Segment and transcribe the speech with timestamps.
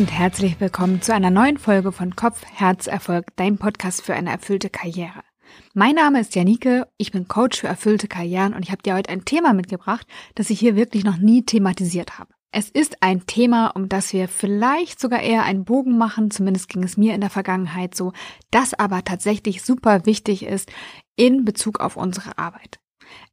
[0.00, 4.30] und herzlich willkommen zu einer neuen Folge von Kopf, Herz, Erfolg, dein Podcast für eine
[4.30, 5.22] erfüllte Karriere.
[5.74, 9.10] Mein Name ist Janike, ich bin Coach für erfüllte Karrieren und ich habe dir heute
[9.10, 10.06] ein Thema mitgebracht,
[10.36, 12.32] das ich hier wirklich noch nie thematisiert habe.
[12.50, 16.82] Es ist ein Thema, um das wir vielleicht sogar eher einen Bogen machen, zumindest ging
[16.82, 18.14] es mir in der Vergangenheit so,
[18.50, 20.72] das aber tatsächlich super wichtig ist
[21.14, 22.80] in Bezug auf unsere Arbeit.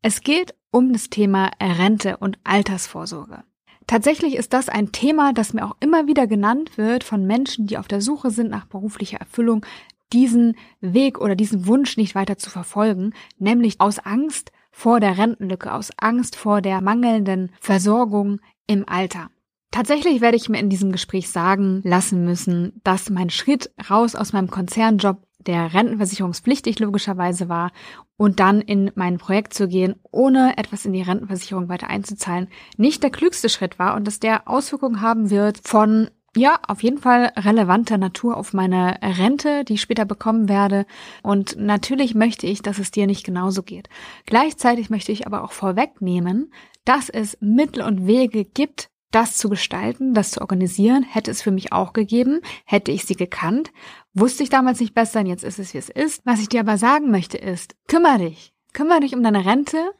[0.01, 3.45] Es geht um das Thema Rente und Altersvorsorge.
[3.87, 7.77] Tatsächlich ist das ein Thema, das mir auch immer wieder genannt wird von Menschen, die
[7.77, 9.65] auf der Suche sind nach beruflicher Erfüllung,
[10.13, 15.73] diesen Weg oder diesen Wunsch nicht weiter zu verfolgen, nämlich aus Angst vor der Rentenlücke,
[15.73, 19.29] aus Angst vor der mangelnden Versorgung im Alter.
[19.71, 24.33] Tatsächlich werde ich mir in diesem Gespräch sagen lassen müssen, dass mein Schritt raus aus
[24.33, 27.71] meinem Konzernjob der rentenversicherungspflichtig logischerweise war
[28.17, 33.03] und dann in mein Projekt zu gehen, ohne etwas in die Rentenversicherung weiter einzuzahlen, nicht
[33.03, 37.31] der klügste Schritt war und dass der Auswirkungen haben wird von ja, auf jeden Fall
[37.35, 40.85] relevanter Natur auf meine Rente, die ich später bekommen werde.
[41.23, 43.89] Und natürlich möchte ich, dass es dir nicht genauso geht.
[44.27, 46.51] Gleichzeitig möchte ich aber auch vorwegnehmen,
[46.85, 51.51] dass es Mittel und Wege gibt, das zu gestalten, das zu organisieren, hätte es für
[51.51, 53.71] mich auch gegeben, hätte ich sie gekannt,
[54.13, 56.21] wusste ich damals nicht besser, und jetzt ist es, wie es ist.
[56.25, 59.91] Was ich dir aber sagen möchte ist, kümmere dich, kümmere dich um deine Rente,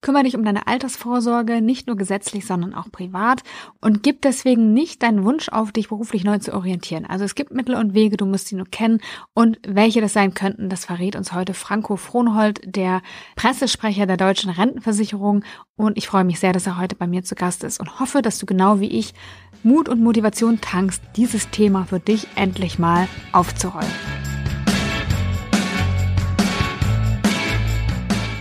[0.00, 3.42] Kümmere dich um deine Altersvorsorge, nicht nur gesetzlich, sondern auch privat
[3.80, 7.04] und gib deswegen nicht deinen Wunsch auf, dich beruflich neu zu orientieren.
[7.04, 9.00] Also es gibt Mittel und Wege, du musst sie nur kennen
[9.34, 13.02] und welche das sein könnten, das verrät uns heute Franco Frohnhold, der
[13.34, 17.34] Pressesprecher der Deutschen Rentenversicherung und ich freue mich sehr, dass er heute bei mir zu
[17.34, 19.14] Gast ist und hoffe, dass du genau wie ich
[19.64, 24.27] Mut und Motivation tankst, dieses Thema für dich endlich mal aufzurollen.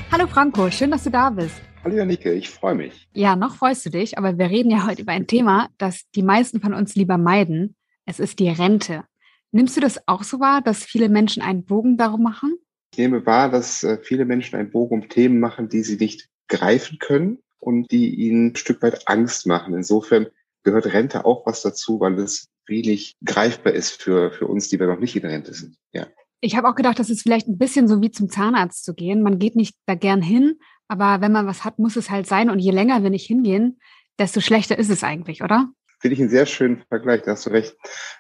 [0.09, 1.55] Hallo Franco, schön, dass du da bist.
[1.83, 3.08] Hallo Janike, ich freue mich.
[3.13, 6.23] Ja, noch freust du dich, aber wir reden ja heute über ein Thema, das die
[6.23, 7.76] meisten von uns lieber meiden.
[8.05, 9.04] Es ist die Rente.
[9.52, 12.58] Nimmst du das auch so wahr, dass viele Menschen einen Bogen darum machen?
[12.93, 16.30] Ich nehme wahr, dass äh, viele Menschen einen Bogen um Themen machen, die sie nicht
[16.48, 19.73] greifen können und die ihnen ein Stück weit Angst machen.
[19.73, 20.27] Insofern
[20.64, 24.87] gehört Rente auch was dazu, weil es wenig greifbar ist für, für uns, die wir
[24.87, 25.76] noch nicht in Rente sind.
[25.92, 26.08] Ja.
[26.39, 29.23] Ich habe auch gedacht, das ist vielleicht ein bisschen so wie zum Zahnarzt zu gehen.
[29.23, 32.49] Man geht nicht da gern hin, aber wenn man was hat, muss es halt sein.
[32.49, 33.80] Und je länger wir nicht hingehen,
[34.20, 35.70] desto schlechter ist es eigentlich, oder?
[35.99, 37.75] Finde ich einen sehr schönen Vergleich, da hast du recht.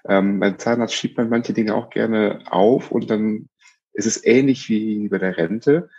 [0.07, 3.49] Ähm, beim Zahnarzt schiebt man manche Dinge auch gerne auf und dann
[3.93, 5.89] ist es ähnlich wie bei der Rente.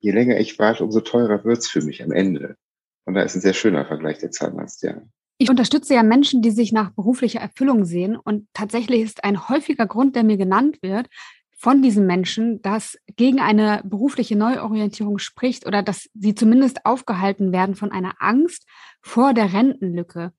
[0.00, 2.56] Je länger ich warte, umso teurer wird's für mich am Ende.
[3.04, 5.02] Und da ist ein sehr schöner Vergleich der Zahnarzt, ja.
[5.38, 8.16] Ich unterstütze ja Menschen, die sich nach beruflicher Erfüllung sehen.
[8.16, 11.08] Und tatsächlich ist ein häufiger Grund, der mir genannt wird,
[11.56, 17.74] von diesen Menschen, das gegen eine berufliche Neuorientierung spricht oder dass sie zumindest aufgehalten werden
[17.74, 18.66] von einer Angst
[19.00, 20.32] vor der Rentenlücke,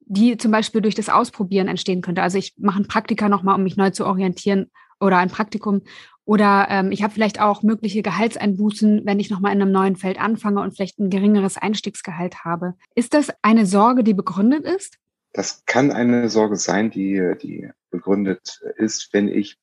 [0.00, 2.22] die zum Beispiel durch das Ausprobieren entstehen könnte.
[2.22, 5.82] Also ich mache ein Praktika nochmal, um mich neu zu orientieren oder ein Praktikum.
[6.24, 10.20] Oder ähm, ich habe vielleicht auch mögliche Gehaltseinbußen, wenn ich nochmal in einem neuen Feld
[10.20, 12.74] anfange und vielleicht ein geringeres Einstiegsgehalt habe.
[12.94, 14.98] Ist das eine Sorge, die begründet ist?
[15.32, 19.58] Das kann eine Sorge sein, die, die begründet ist, wenn ich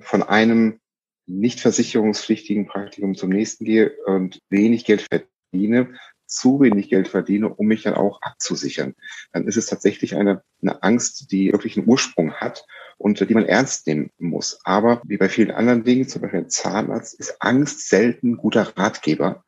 [0.00, 0.80] von einem
[1.26, 5.94] nicht versicherungspflichtigen Praktikum zum nächsten gehe und wenig Geld verdiene,
[6.26, 8.94] zu wenig Geld verdiene, um mich dann auch abzusichern.
[9.32, 12.64] Dann ist es tatsächlich eine, eine Angst, die wirklich einen Ursprung hat
[12.98, 14.60] und die man ernst nehmen muss.
[14.64, 19.44] Aber wie bei vielen anderen Dingen, zum Beispiel ein Zahnarzt, ist Angst selten guter Ratgeber.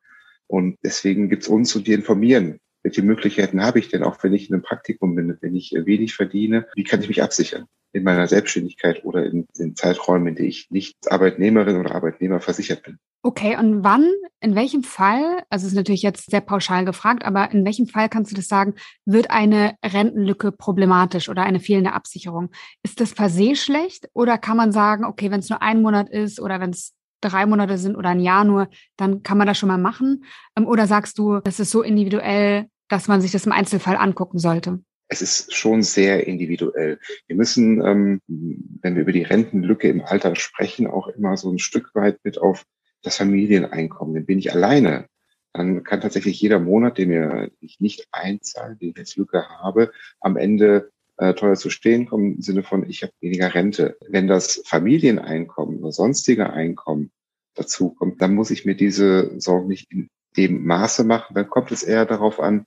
[0.46, 2.58] Und deswegen gibt es uns und die informieren.
[2.82, 6.14] Welche Möglichkeiten habe ich denn, auch wenn ich in einem Praktikum bin, wenn ich wenig
[6.14, 6.66] verdiene?
[6.74, 7.66] Wie kann ich mich absichern?
[7.92, 12.82] in meiner Selbstständigkeit oder in den Zeiträumen, in denen ich nicht Arbeitnehmerin oder Arbeitnehmer versichert
[12.82, 12.98] bin.
[13.22, 14.08] Okay, und wann,
[14.40, 18.30] in welchem Fall, also ist natürlich jetzt sehr pauschal gefragt, aber in welchem Fall kannst
[18.30, 18.74] du das sagen,
[19.06, 22.50] wird eine Rentenlücke problematisch oder eine fehlende Absicherung?
[22.84, 26.08] Ist das per se schlecht oder kann man sagen, okay, wenn es nur ein Monat
[26.10, 29.58] ist oder wenn es drei Monate sind oder ein Jahr nur, dann kann man das
[29.58, 30.24] schon mal machen?
[30.56, 34.38] Ähm, oder sagst du, das ist so individuell, dass man sich das im Einzelfall angucken
[34.38, 34.80] sollte?
[35.08, 36.98] es ist schon sehr individuell.
[37.26, 41.58] Wir müssen, ähm, wenn wir über die Rentenlücke im Alter sprechen, auch immer so ein
[41.58, 42.64] Stück weit mit auf
[43.02, 44.14] das Familieneinkommen.
[44.14, 45.06] Denn bin ich alleine,
[45.54, 49.90] dann kann tatsächlich jeder Monat, den ich nicht einzahle, den ich jetzt Lücke habe,
[50.20, 53.96] am Ende äh, teuer zu stehen kommen im Sinne von, ich habe weniger Rente.
[54.08, 57.10] Wenn das Familieneinkommen oder sonstige Einkommen
[57.54, 61.34] dazu kommt, dann muss ich mir diese Sorgen nicht in dem Maße machen.
[61.34, 62.64] Dann kommt es eher darauf an,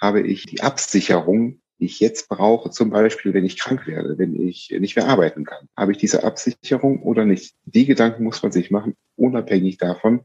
[0.00, 4.34] habe ich die Absicherung die ich jetzt brauche, zum Beispiel, wenn ich krank werde, wenn
[4.34, 5.68] ich nicht mehr arbeiten kann.
[5.76, 7.56] Habe ich diese Absicherung oder nicht?
[7.64, 10.24] Die Gedanken muss man sich machen, unabhängig davon,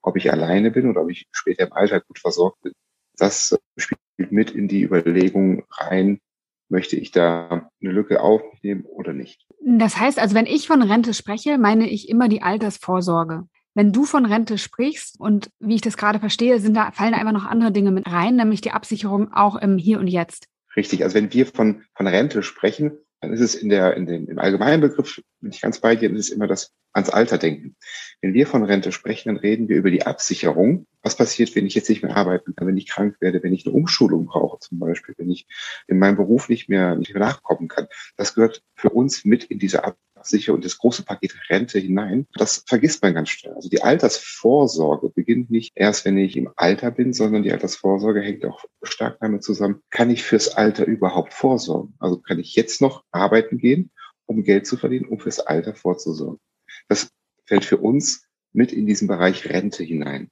[0.00, 2.72] ob ich alleine bin oder ob ich später im Alter gut versorgt bin.
[3.16, 6.18] Das spielt mit in die Überlegung rein,
[6.68, 9.46] möchte ich da eine Lücke aufnehmen oder nicht.
[9.60, 13.44] Das heißt also, wenn ich von Rente spreche, meine ich immer die Altersvorsorge.
[13.74, 17.32] Wenn du von Rente sprichst und wie ich das gerade verstehe, sind da fallen einfach
[17.32, 20.48] noch andere Dinge mit rein, nämlich die Absicherung auch im Hier und Jetzt.
[20.76, 21.04] Richtig.
[21.04, 24.38] Also wenn wir von, von Rente sprechen, dann ist es in der, in dem, im
[24.38, 27.76] allgemeinen Begriff, bin ich ganz bei dir, ist immer das ans Alter denken.
[28.20, 30.86] Wenn wir von Rente sprechen, dann reden wir über die Absicherung.
[31.02, 33.66] Was passiert, wenn ich jetzt nicht mehr arbeiten kann, wenn ich krank werde, wenn ich
[33.66, 35.46] eine Umschulung brauche zum Beispiel, wenn ich
[35.86, 37.86] in meinem Beruf nicht mehr, nicht mehr nachkommen kann.
[38.16, 39.84] Das gehört für uns mit in diese
[40.26, 42.26] Absicherung und das große Paket Rente hinein.
[42.34, 43.54] Das vergisst man ganz schnell.
[43.54, 48.44] Also die Altersvorsorge beginnt nicht erst, wenn ich im Alter bin, sondern die Altersvorsorge hängt
[48.44, 51.94] auch stark damit zusammen, kann ich fürs Alter überhaupt vorsorgen?
[52.00, 53.92] Also kann ich jetzt noch arbeiten gehen,
[54.26, 56.40] um Geld zu verdienen, um fürs Alter vorzusorgen?
[56.88, 57.08] Das
[57.44, 60.30] fällt für uns mit in diesen Bereich Rente hinein.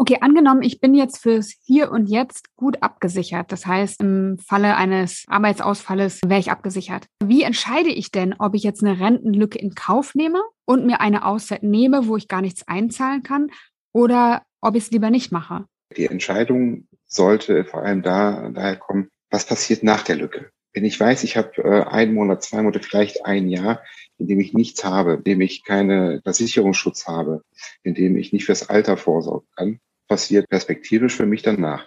[0.00, 3.50] Okay, angenommen, ich bin jetzt fürs Hier und Jetzt gut abgesichert.
[3.50, 7.06] Das heißt, im Falle eines Arbeitsausfalles wäre ich abgesichert.
[7.20, 11.26] Wie entscheide ich denn, ob ich jetzt eine Rentenlücke in Kauf nehme und mir eine
[11.26, 13.50] Auszeit nehme, wo ich gar nichts einzahlen kann,
[13.92, 15.64] oder ob ich es lieber nicht mache?
[15.96, 20.52] Die Entscheidung sollte vor allem da daher kommen, was passiert nach der Lücke.
[20.72, 23.82] Wenn ich weiß, ich habe äh, einen Monat, zwei Monate, vielleicht ein Jahr,
[24.18, 27.42] in dem ich nichts habe, in dem ich keine Versicherungsschutz habe,
[27.82, 31.86] in dem ich nicht fürs Alter vorsorgen kann, passiert perspektivisch für mich danach.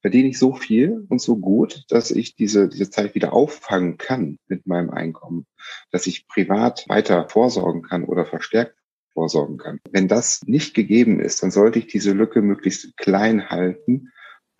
[0.00, 4.38] Verdiene ich so viel und so gut, dass ich diese, diese Zeit wieder auffangen kann
[4.48, 5.46] mit meinem Einkommen,
[5.90, 8.74] dass ich privat weiter vorsorgen kann oder verstärkt
[9.12, 9.80] vorsorgen kann.
[9.90, 14.12] Wenn das nicht gegeben ist, dann sollte ich diese Lücke möglichst klein halten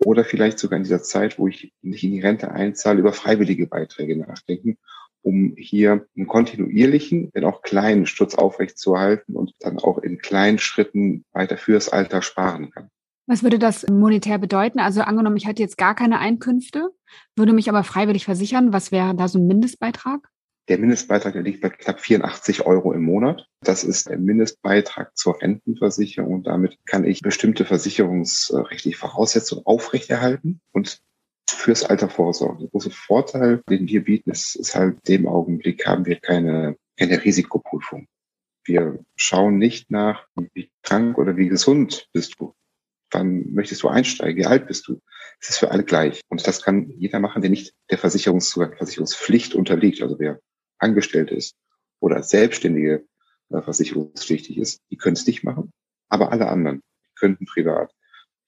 [0.04, 3.66] oder vielleicht sogar in dieser Zeit, wo ich nicht in die Rente einzahle, über freiwillige
[3.66, 4.78] Beiträge nachdenken
[5.22, 11.24] um hier einen kontinuierlichen, wenn auch kleinen Sturz aufrechtzuerhalten und dann auch in kleinen Schritten
[11.32, 12.88] weiter fürs Alter sparen kann.
[13.26, 14.80] Was würde das monetär bedeuten?
[14.80, 16.88] Also angenommen, ich hätte jetzt gar keine Einkünfte,
[17.36, 18.72] würde mich aber freiwillig versichern.
[18.72, 20.28] Was wäre da so ein Mindestbeitrag?
[20.68, 23.48] Der Mindestbeitrag der liegt bei knapp 84 Euro im Monat.
[23.62, 31.00] Das ist der Mindestbeitrag zur Rentenversicherung und damit kann ich bestimmte versicherungsrechtliche Voraussetzungen aufrechterhalten und
[31.48, 32.60] fürs Alter vorsorgen.
[32.60, 37.24] Der große Vorteil, den wir bieten, ist, ist halt dem Augenblick haben wir keine, keine
[37.24, 38.06] Risikoprüfung.
[38.64, 42.52] Wir schauen nicht nach, wie krank oder wie gesund bist du.
[43.10, 44.36] Wann möchtest du einsteigen?
[44.36, 45.00] Wie alt bist du?
[45.40, 46.20] Es ist für alle gleich.
[46.28, 50.02] Und das kann jeder machen, der nicht der Versicherungszugang, Versicherungspflicht unterliegt.
[50.02, 50.40] Also wer
[50.78, 51.56] angestellt ist
[52.00, 53.06] oder Selbstständige
[53.50, 55.72] äh, versicherungspflichtig ist, die können es nicht machen.
[56.08, 56.82] Aber alle anderen
[57.16, 57.92] könnten privat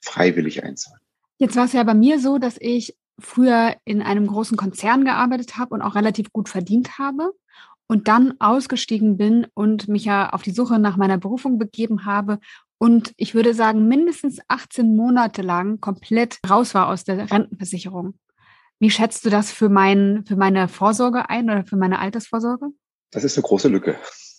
[0.00, 1.00] freiwillig einzahlen.
[1.38, 5.58] Jetzt war es ja bei mir so, dass ich früher in einem großen Konzern gearbeitet
[5.58, 7.32] habe und auch relativ gut verdient habe
[7.86, 12.38] und dann ausgestiegen bin und mich ja auf die Suche nach meiner Berufung begeben habe
[12.82, 18.14] und ich würde sagen, mindestens 18 Monate lang komplett raus war aus der Rentenversicherung.
[18.80, 22.70] Wie schätzt du das für, mein, für meine Vorsorge ein oder für meine Altersvorsorge?
[23.12, 23.96] Das ist eine große Lücke.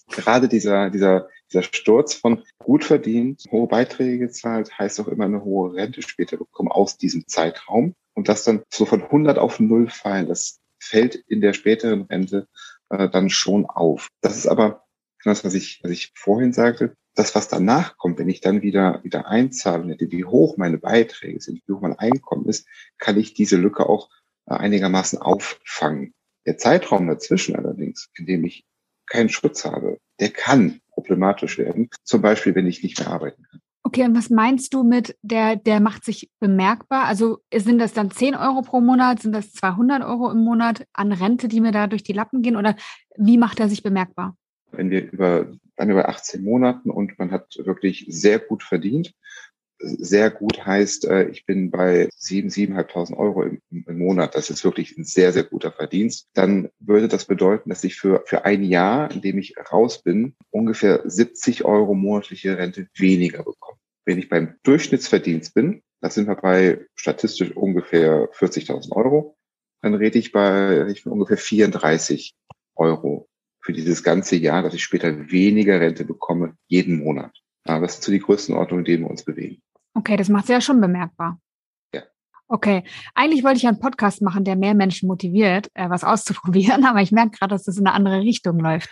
[0.10, 5.44] Gerade dieser, dieser dieser Sturz von gut verdient, hohe Beiträge gezahlt, heißt auch immer eine
[5.44, 7.96] hohe Rente später bekommen aus diesem Zeitraum.
[8.14, 12.48] Und das dann so von 100 auf 0 fallen, das fällt in der späteren Rente
[12.90, 14.08] äh, dann schon auf.
[14.22, 14.84] Das ist aber
[15.24, 19.02] das, was ich, was ich vorhin sagte, das, was danach kommt, wenn ich dann wieder,
[19.04, 23.58] wieder einzahle, wie hoch meine Beiträge sind, wie hoch mein Einkommen ist, kann ich diese
[23.58, 24.10] Lücke auch
[24.46, 26.14] einigermaßen auffangen.
[26.46, 28.66] Der Zeitraum dazwischen allerdings, in dem ich
[29.08, 31.90] keinen Schutz habe, der kann problematisch werden.
[32.04, 33.62] Zum Beispiel, wenn ich nicht mehr arbeiten kann.
[33.84, 37.06] Okay, und was meinst du mit, der, der macht sich bemerkbar?
[37.06, 39.22] Also sind das dann 10 Euro pro Monat?
[39.22, 42.56] Sind das 200 Euro im Monat an Rente, die mir da durch die Lappen gehen?
[42.56, 42.76] Oder
[43.18, 44.38] wie macht er sich bemerkbar?
[44.72, 49.14] Wenn wir über, dann über 18 Monaten und man hat wirklich sehr gut verdient,
[49.84, 54.36] sehr gut heißt, äh, ich bin bei sieben, siebeneinhalbtausend Euro im, im, Monat.
[54.36, 56.28] Das ist wirklich ein sehr, sehr guter Verdienst.
[56.34, 60.36] Dann würde das bedeuten, dass ich für, für ein Jahr, in dem ich raus bin,
[60.50, 63.80] ungefähr 70 Euro monatliche Rente weniger bekomme.
[64.06, 69.38] Wenn ich beim Durchschnittsverdienst bin, da sind wir bei statistisch ungefähr 40.000 Euro,
[69.82, 72.36] dann rede ich bei ich bin ungefähr 34
[72.76, 73.28] Euro
[73.62, 77.32] für dieses ganze Jahr, dass ich später weniger Rente bekomme, jeden Monat.
[77.64, 79.62] Aber das sind so die Größenordnungen, in denen wir uns bewegen.
[79.94, 81.40] Okay, das macht es ja schon bemerkbar.
[81.94, 82.04] Ja.
[82.48, 82.84] Okay,
[83.14, 87.12] eigentlich wollte ich einen Podcast machen, der mehr Menschen motiviert, äh, was auszuprobieren, aber ich
[87.12, 88.90] merke gerade, dass das in eine andere Richtung läuft.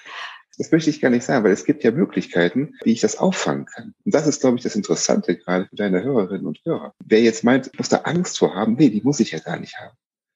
[0.60, 3.66] Das möchte ich gar nicht sagen, weil es gibt ja Möglichkeiten, wie ich das auffangen
[3.66, 3.94] kann.
[4.04, 6.94] Und das ist, glaube ich, das Interessante gerade für deine Hörerinnen und Hörer.
[7.00, 9.58] Wer jetzt meint, ich muss da Angst vor haben, nee, die muss ich ja gar
[9.58, 9.96] nicht haben.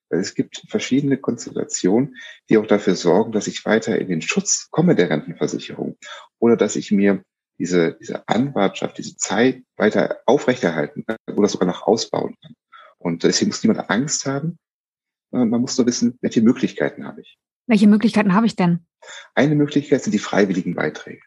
[0.10, 2.16] Weil es gibt verschiedene Konstellationen,
[2.50, 5.98] die auch dafür sorgen, dass ich weiter in den Schutz komme der Rentenversicherung
[6.40, 7.22] oder dass ich mir
[7.58, 12.56] diese, diese Anwartschaft, diese Zeit weiter aufrechterhalten kann oder sogar noch ausbauen kann.
[12.98, 14.58] Und deswegen muss niemand Angst haben.
[15.32, 17.38] Äh, man muss nur wissen, welche Möglichkeiten habe ich.
[17.68, 18.86] Welche Möglichkeiten habe ich denn?
[19.36, 21.22] Eine Möglichkeit sind die freiwilligen Beiträge.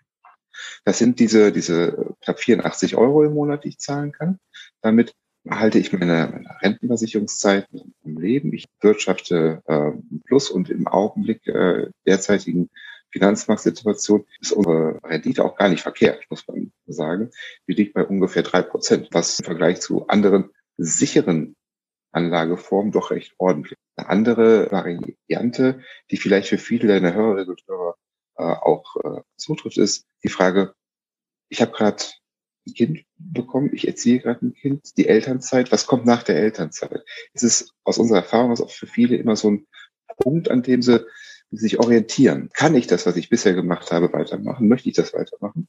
[0.84, 4.38] Das sind diese, diese knapp 84 Euro im Monat, die ich zahlen kann.
[4.80, 5.14] Damit
[5.48, 8.52] halte ich meine, meine Rentenversicherungszeiten im Leben.
[8.52, 9.92] Ich wirtschafte äh,
[10.24, 12.70] Plus und im Augenblick äh, derzeitigen
[13.16, 17.30] Finanzmarktsituation ist unsere Rendite auch gar nicht verkehrt, muss man sagen.
[17.66, 21.56] Die liegt bei ungefähr drei Prozent, was im Vergleich zu anderen sicheren
[22.12, 23.78] Anlageformen doch recht ordentlich.
[23.96, 25.80] Eine andere Variante,
[26.10, 27.94] die vielleicht für viele deiner Hörerinnen und Hörer
[28.36, 30.74] äh, auch äh, zutrifft, ist die Frage,
[31.48, 32.02] ich habe gerade
[32.66, 37.02] ein Kind bekommen, ich erziehe gerade ein Kind, die Elternzeit, was kommt nach der Elternzeit?
[37.32, 39.66] Es ist aus unserer Erfahrung ist auch für viele immer so ein
[40.18, 41.06] Punkt, an dem sie
[41.50, 42.50] sich orientieren.
[42.52, 44.68] Kann ich das, was ich bisher gemacht habe, weitermachen?
[44.68, 45.68] Möchte ich das weitermachen?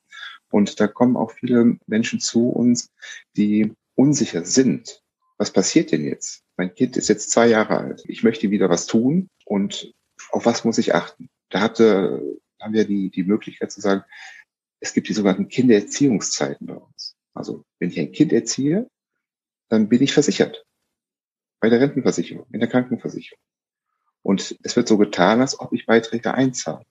[0.50, 2.90] Und da kommen auch viele Menschen zu uns,
[3.36, 5.04] die unsicher sind.
[5.38, 6.44] Was passiert denn jetzt?
[6.58, 8.04] Mein Kind ist jetzt zwei Jahre alt.
[8.08, 9.94] Ich möchte wieder was tun und
[10.32, 11.30] auf was muss ich achten?
[11.50, 12.22] Da hatte,
[12.60, 14.04] haben wir die, die Möglichkeit zu sagen,
[14.80, 17.16] es gibt die sogenannten Kindererziehungszeiten bei uns.
[17.34, 18.90] Also wenn ich ein Kind erziehe,
[19.70, 20.66] dann bin ich versichert.
[21.60, 23.40] Bei der Rentenversicherung, in der Krankenversicherung.
[24.28, 26.86] Und es wird so getan, als ob ich Beiträge einzahle.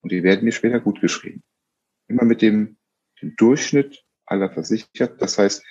[0.00, 1.42] Und die werden mir später gut geschrieben.
[2.08, 2.78] Immer mit dem,
[3.20, 5.20] dem Durchschnitt aller versichert.
[5.20, 5.62] Das heißt,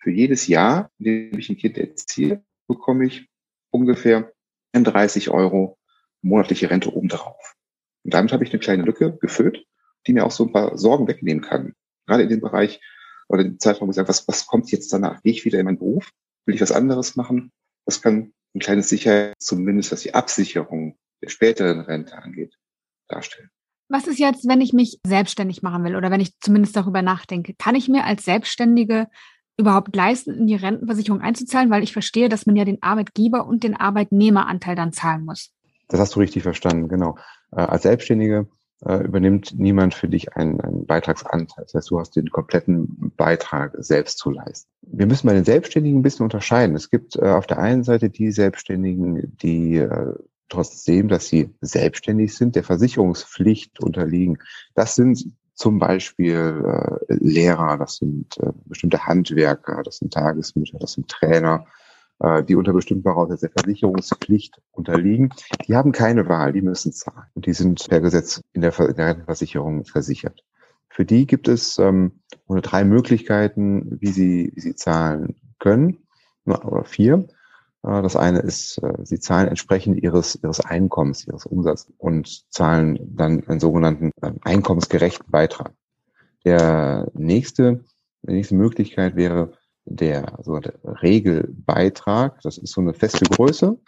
[0.00, 3.28] für jedes Jahr, in dem ich ein Kind erziehe, bekomme ich
[3.68, 4.32] ungefähr
[4.72, 5.78] 30 Euro
[6.22, 7.54] monatliche Rente obendrauf.
[8.02, 9.66] Und damit habe ich eine kleine Lücke gefüllt,
[10.06, 11.74] die mir auch so ein paar Sorgen wegnehmen kann.
[12.06, 12.80] Gerade in dem Bereich
[13.28, 15.22] oder dem Zeitraum gesagt, was, was kommt jetzt danach?
[15.22, 16.10] Gehe ich wieder in meinen Beruf?
[16.46, 17.52] Will ich was anderes machen?
[17.84, 22.54] Das kann ein kleines Sicherheit, zumindest was die Absicherung der späteren Rente angeht,
[23.08, 23.50] darstellen.
[23.88, 27.54] Was ist jetzt, wenn ich mich selbstständig machen will oder wenn ich zumindest darüber nachdenke?
[27.54, 29.08] Kann ich mir als Selbstständige
[29.58, 31.70] überhaupt leisten, in die Rentenversicherung einzuzahlen?
[31.70, 35.50] Weil ich verstehe, dass man ja den Arbeitgeber und den Arbeitnehmeranteil dann zahlen muss.
[35.88, 37.18] Das hast du richtig verstanden, genau.
[37.52, 38.48] Äh, als Selbstständige
[38.84, 41.64] übernimmt niemand für dich einen, einen Beitragsanteil.
[41.64, 44.70] Das heißt, du hast den kompletten Beitrag selbst zu leisten.
[44.82, 46.76] Wir müssen bei den Selbstständigen ein bisschen unterscheiden.
[46.76, 50.14] Es gibt äh, auf der einen Seite die Selbstständigen, die äh,
[50.48, 54.38] trotzdem, dass sie selbstständig sind, der Versicherungspflicht unterliegen.
[54.74, 56.64] Das sind zum Beispiel
[57.08, 61.83] äh, Lehrer, das sind äh, bestimmte Handwerker, das sind Tagesmütter, das sind Trainer, äh,
[62.48, 65.30] die unter bestimmten Voraussetzungen der Versicherungspflicht unterliegen,
[65.66, 67.26] die haben keine Wahl, die müssen zahlen.
[67.34, 70.42] Und die sind per Gesetz in der, in Rentenversicherung versichert.
[70.88, 75.98] Für die gibt es ähm, nur drei Möglichkeiten, wie sie, wie sie zahlen können,
[76.44, 77.26] oder vier.
[77.82, 82.98] Äh, das eine ist, äh, sie zahlen entsprechend ihres, ihres Einkommens, ihres Umsatzes und zahlen
[83.16, 85.72] dann einen sogenannten ähm, einkommensgerechten Beitrag.
[86.44, 87.84] Der nächste,
[88.22, 89.52] die nächste Möglichkeit wäre,
[89.84, 92.40] der sogenannte Regelbeitrag.
[92.42, 93.78] Das ist so eine feste Größe.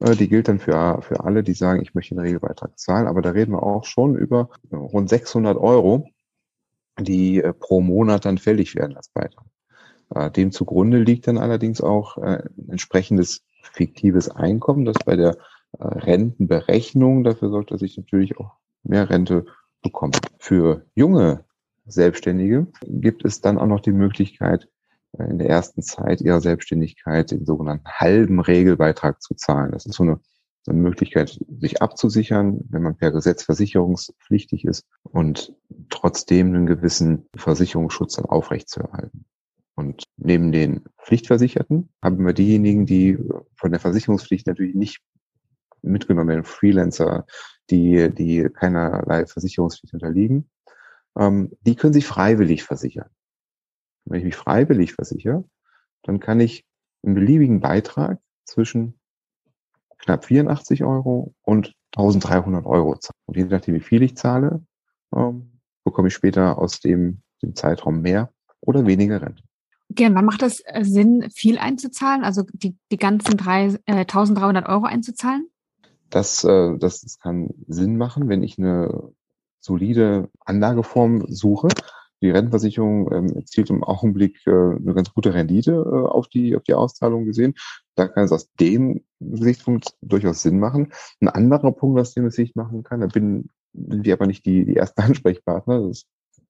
[0.00, 3.06] Äh, die gilt dann für, für alle, die sagen, ich möchte einen Regelbeitrag zahlen.
[3.06, 6.08] Aber da reden wir auch schon über rund 600 Euro,
[6.98, 9.46] die äh, pro Monat dann fällig werden als Beitrag.
[10.14, 13.42] Äh, dem zugrunde liegt dann allerdings auch ein entsprechendes
[13.72, 15.36] fiktives Einkommen, das bei der
[15.78, 19.46] Rentenberechnung dafür sorgt, dass ich natürlich auch mehr Rente
[19.80, 20.12] bekomme.
[20.38, 21.46] Für junge
[21.86, 24.68] Selbstständige gibt es dann auch noch die Möglichkeit,
[25.18, 29.72] in der ersten Zeit ihrer Selbstständigkeit den sogenannten halben Regelbeitrag zu zahlen.
[29.72, 30.20] Das ist so eine,
[30.62, 35.54] so eine Möglichkeit, sich abzusichern, wenn man per Gesetz versicherungspflichtig ist und
[35.90, 39.26] trotzdem einen gewissen Versicherungsschutz dann aufrechtzuerhalten.
[39.74, 43.18] Und neben den Pflichtversicherten haben wir diejenigen, die
[43.56, 45.02] von der Versicherungspflicht natürlich nicht
[45.82, 47.26] mitgenommen werden, Freelancer,
[47.70, 50.50] die, die keinerlei Versicherungspflicht unterliegen.
[51.18, 53.08] Ähm, die können sich freiwillig versichern.
[54.04, 55.44] Wenn ich mich freiwillig versichere,
[56.02, 56.64] dann kann ich
[57.02, 58.98] einen beliebigen Beitrag zwischen
[59.98, 63.18] knapp 84 Euro und 1300 Euro zahlen.
[63.26, 64.64] Und je nachdem, wie viel ich zahle,
[65.14, 69.42] ähm, bekomme ich später aus dem, dem Zeitraum mehr oder weniger Rente.
[69.90, 73.92] Okay, und wann macht es äh, Sinn, viel einzuzahlen, also die, die ganzen drei, äh,
[73.92, 75.48] 1300 Euro einzuzahlen?
[76.08, 79.12] Das, äh, das, das kann Sinn machen, wenn ich eine
[79.60, 81.68] solide Anlageform suche,
[82.22, 86.62] die Rentenversicherung ähm, erzielt im Augenblick äh, eine ganz gute Rendite äh, auf die auf
[86.62, 87.54] die Auszahlung gesehen.
[87.96, 90.92] Da kann es aus dem Gesichtspunkt durchaus Sinn machen.
[91.20, 94.46] Ein anderer Punkt, aus dem es sich machen kann, da bin, sind wir aber nicht
[94.46, 95.88] die, die ersten Ansprechpartner.
[95.88, 96.06] Das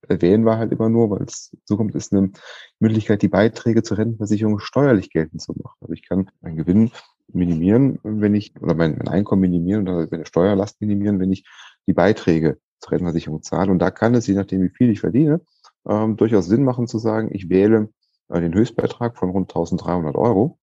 [0.09, 2.31] erwähnen wir halt immer nur, weil es so kommt, ist eine
[2.79, 5.77] Möglichkeit, die Beiträge zur Rentenversicherung steuerlich geltend zu machen.
[5.81, 6.91] Also ich kann meinen Gewinn
[7.33, 11.47] minimieren, wenn ich, oder mein, mein Einkommen minimieren oder meine Steuerlast minimieren, wenn ich
[11.87, 13.71] die Beiträge zur Rentenversicherung zahle.
[13.71, 15.41] Und da kann es, je nachdem, wie viel ich verdiene,
[15.89, 17.91] ähm, durchaus Sinn machen zu sagen, ich wähle
[18.29, 20.59] äh, den Höchstbeitrag von rund 1300 Euro,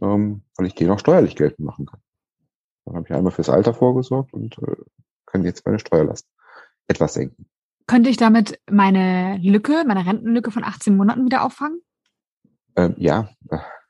[0.00, 2.00] ähm, weil ich den auch steuerlich geltend machen kann.
[2.84, 4.76] Dann habe ich einmal fürs Alter vorgesorgt und äh,
[5.26, 6.26] kann jetzt meine Steuerlast
[6.88, 7.46] etwas senken.
[7.86, 11.80] Könnte ich damit meine Lücke, meine Rentenlücke von 18 Monaten wieder auffangen?
[12.76, 13.30] Ähm, ja,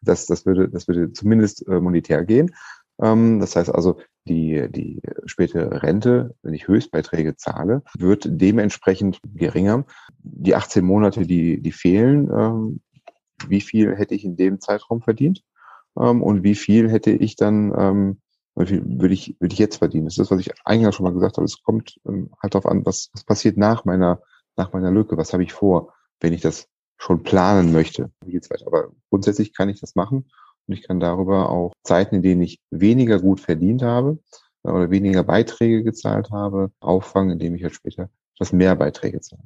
[0.01, 2.55] das, das, würde, das würde zumindest äh, monetär gehen.
[3.01, 9.85] Ähm, das heißt also, die, die spätere Rente, wenn ich Höchstbeiträge zahle, wird dementsprechend geringer.
[10.19, 12.81] Die 18 Monate, die, die fehlen, ähm,
[13.49, 15.43] wie viel hätte ich in dem Zeitraum verdient?
[15.99, 18.19] Ähm, und wie viel hätte ich dann,
[18.57, 20.05] wie viel würde ich, würde ich jetzt verdienen?
[20.05, 21.47] Das ist das, was ich eingangs schon mal gesagt habe.
[21.47, 24.21] Es kommt ähm, halt darauf an, was, was passiert nach meiner,
[24.57, 25.17] nach meiner Lücke?
[25.17, 28.11] Was habe ich vor, wenn ich das schon planen möchte?
[28.25, 28.67] Wie geht's weiter?
[28.67, 30.27] Aber grundsätzlich kann ich das machen
[30.71, 34.21] und ich kann darüber auch Zeiten, in denen ich weniger gut verdient habe
[34.63, 39.43] äh, oder weniger Beiträge gezahlt habe, auffangen, indem ich halt später etwas mehr Beiträge zahle.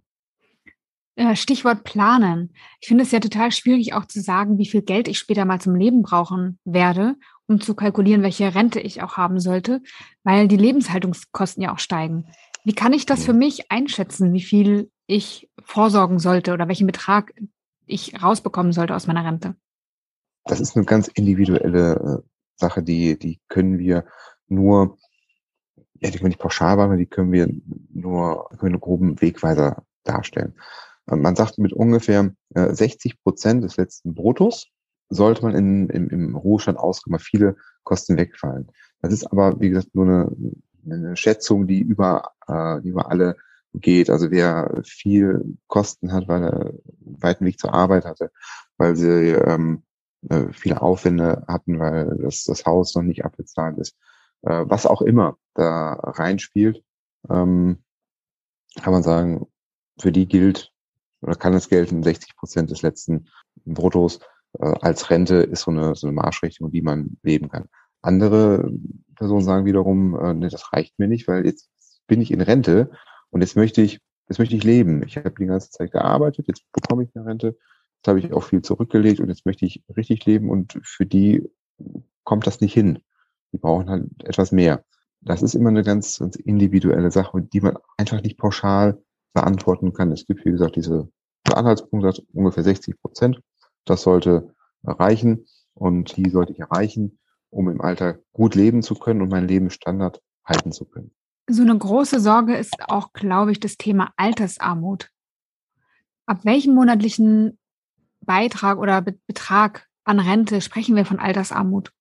[1.34, 2.52] Stichwort planen.
[2.80, 5.60] Ich finde es ja total schwierig auch zu sagen, wie viel Geld ich später mal
[5.60, 7.14] zum Leben brauchen werde,
[7.46, 9.80] um zu kalkulieren, welche Rente ich auch haben sollte,
[10.24, 12.26] weil die Lebenshaltungskosten ja auch steigen.
[12.64, 17.32] Wie kann ich das für mich einschätzen, wie viel ich vorsorgen sollte oder welchen Betrag
[17.86, 19.54] ich rausbekommen sollte aus meiner Rente?
[20.44, 24.04] Das ist eine ganz individuelle äh, Sache, die, die können wir
[24.48, 24.98] nur,
[26.00, 27.48] ja, die können wir nicht pauschal machen, die können wir
[27.92, 30.54] nur, können wir nur groben Wegweiser darstellen.
[31.06, 34.68] Man sagt, mit ungefähr 60 äh, Prozent des letzten Bruttos
[35.10, 38.70] sollte man in, im, im Ruhestand auskommen, viele Kosten wegfallen.
[39.02, 40.36] Das ist aber, wie gesagt, nur eine,
[40.90, 43.36] eine Schätzung, die über, äh, die über alle
[43.74, 44.08] geht.
[44.08, 48.30] Also wer viel Kosten hat, weil er einen weiten Weg zur Arbeit hatte,
[48.78, 49.82] weil sie ähm,
[50.28, 53.96] äh, viele Aufwände hatten, weil das, das Haus noch nicht abbezahlt ist.
[54.42, 56.82] Äh, was auch immer da reinspielt,
[57.30, 57.82] ähm,
[58.82, 59.46] kann man sagen,
[59.98, 60.72] für die gilt
[61.20, 63.28] oder kann es gelten, 60 Prozent des letzten
[63.64, 64.20] Bruttos
[64.58, 67.68] äh, als Rente ist so eine, so eine Marschrichtung, die man leben kann.
[68.02, 68.70] Andere
[69.14, 71.70] Personen sagen wiederum, äh, nee, das reicht mir nicht, weil jetzt
[72.06, 72.90] bin ich in Rente
[73.30, 75.02] und jetzt möchte ich, jetzt möchte ich leben.
[75.06, 77.56] Ich habe die ganze Zeit gearbeitet, jetzt bekomme ich eine Rente
[78.04, 81.48] Jetzt habe ich auch viel zurückgelegt und jetzt möchte ich richtig leben und für die
[82.22, 82.98] kommt das nicht hin.
[83.50, 84.84] Die brauchen halt etwas mehr.
[85.22, 90.12] Das ist immer eine ganz, ganz individuelle Sache, die man einfach nicht pauschal beantworten kann.
[90.12, 91.08] Es gibt, wie gesagt, diese
[91.50, 93.40] Anhaltspunkte, ungefähr 60 Prozent.
[93.86, 99.22] Das sollte erreichen und die sollte ich erreichen, um im Alter gut leben zu können
[99.22, 101.10] und meinen Lebensstandard halten zu können.
[101.48, 105.10] So eine große Sorge ist auch, glaube ich, das Thema Altersarmut.
[106.26, 107.58] Ab welchem monatlichen
[108.24, 111.92] Beitrag oder Betrag an Rente sprechen wir von Altersarmut?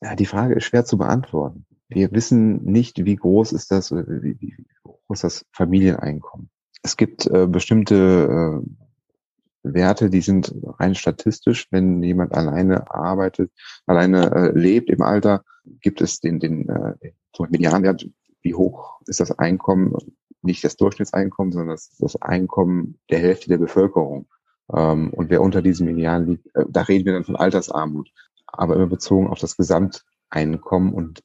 [0.00, 1.66] Ja, die Frage ist schwer zu beantworten.
[1.88, 6.50] Wir wissen nicht, wie groß ist das, wie, wie groß das Familieneinkommen.
[6.82, 11.68] Es gibt äh, bestimmte äh, Werte, die sind rein statistisch.
[11.70, 13.52] Wenn jemand alleine arbeitet,
[13.86, 15.44] alleine äh, lebt im Alter,
[15.80, 17.14] gibt es den, den, äh, den
[17.50, 18.06] Medianwert,
[18.42, 19.94] wie hoch ist das Einkommen,
[20.42, 24.26] nicht das Durchschnittseinkommen, sondern das, das Einkommen der Hälfte der Bevölkerung.
[24.72, 28.10] Ähm, und wer unter diesem Median liegt, äh, da reden wir dann von Altersarmut,
[28.46, 31.22] aber immer bezogen auf das Gesamteinkommen und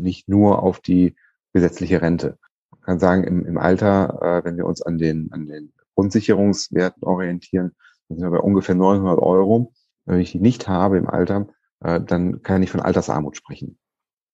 [0.00, 1.16] nicht nur auf die
[1.52, 2.38] gesetzliche Rente.
[2.70, 7.02] Man kann sagen, im, im Alter, äh, wenn wir uns an den, an den Grundsicherungswerten
[7.04, 7.72] orientieren,
[8.08, 9.72] dann sind wir bei ungefähr 900 Euro.
[10.04, 11.48] Wenn ich die nicht habe im Alter,
[11.80, 13.78] äh, dann kann ich von Altersarmut sprechen.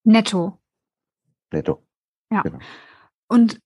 [0.05, 0.59] Netto.
[1.53, 1.83] Netto.
[2.33, 2.43] Ja.
[2.43, 2.59] Genau.
[3.29, 3.61] Und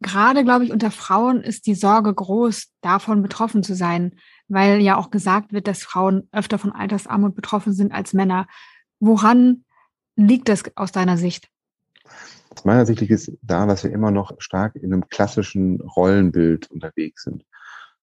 [0.00, 4.16] gerade, glaube ich, unter Frauen ist die Sorge groß, davon betroffen zu sein,
[4.48, 8.46] weil ja auch gesagt wird, dass Frauen öfter von Altersarmut betroffen sind als Männer.
[8.98, 9.64] Woran
[10.16, 11.48] liegt das aus deiner Sicht?
[12.54, 16.70] Aus meiner Sicht liegt es da, dass wir immer noch stark in einem klassischen Rollenbild
[16.70, 17.44] unterwegs sind.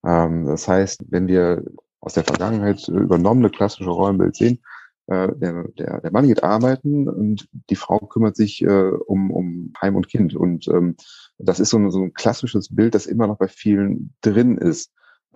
[0.05, 1.63] Ähm, das heißt, wenn wir
[1.99, 4.59] aus der Vergangenheit übernommene klassische Rollenbild sehen,
[5.07, 9.73] äh, der, der, der Mann geht arbeiten und die Frau kümmert sich äh, um, um
[9.81, 10.35] Heim und Kind.
[10.35, 10.95] Und ähm,
[11.37, 14.91] das ist so ein, so ein klassisches Bild, das immer noch bei vielen drin ist,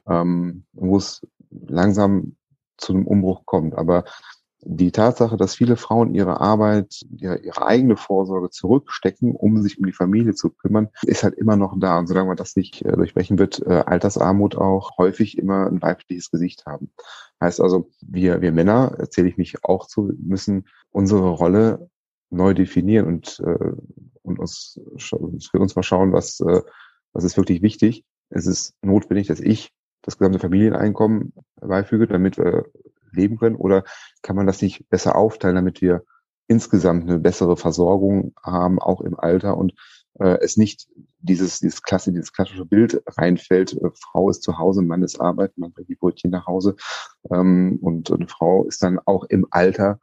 [0.08, 2.36] ähm, wo es langsam
[2.78, 3.76] zu einem Umbruch kommt.
[3.76, 4.04] Aber
[4.64, 9.86] die Tatsache, dass viele Frauen ihre Arbeit, ihre, ihre eigene Vorsorge zurückstecken, um sich um
[9.86, 11.98] die Familie zu kümmern, ist halt immer noch da.
[11.98, 16.30] Und solange man das nicht äh, durchbrechen wird, äh, Altersarmut auch häufig immer ein weibliches
[16.30, 16.92] Gesicht haben.
[17.42, 21.90] Heißt also, wir, wir Männer, erzähle ich mich auch zu, müssen unsere Rolle
[22.30, 23.72] neu definieren und, äh,
[24.22, 26.62] und uns, für uns mal schauen, was, äh,
[27.14, 28.06] was ist wirklich wichtig.
[28.30, 29.74] Es ist notwendig, dass ich
[30.04, 32.66] das gesamte Familieneinkommen beifüge, damit wir
[33.12, 33.56] leben können?
[33.56, 33.84] Oder
[34.22, 36.04] kann man das nicht besser aufteilen, damit wir
[36.48, 39.74] insgesamt eine bessere Versorgung haben, auch im Alter und
[40.20, 40.88] äh, es nicht
[41.20, 45.62] dieses, dieses klasse, dieses klassische Bild reinfällt, äh, Frau ist zu Hause, Mann ist arbeiten,
[45.62, 46.76] man bringt die Brötchen nach Hause
[47.32, 50.00] ähm, und, eine Frau ist dann auch im Alter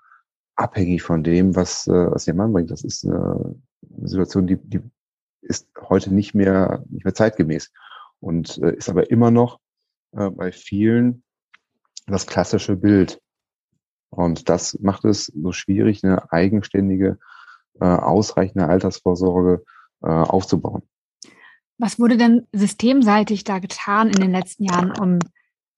[0.56, 2.70] abhängig von dem, was, äh, was der Mann bringt.
[2.70, 3.56] Das ist eine
[4.02, 4.80] Situation, die, die
[5.42, 7.70] ist heute nicht mehr, nicht mehr zeitgemäß
[8.20, 9.60] und äh, ist aber immer noch
[10.12, 11.22] äh, bei vielen
[12.06, 13.20] das klassische Bild.
[14.10, 17.18] Und das macht es so schwierig, eine eigenständige,
[17.80, 19.62] äh, ausreichende Altersvorsorge
[20.02, 20.82] äh, aufzubauen.
[21.78, 25.18] Was wurde denn systemseitig da getan in den letzten Jahren, um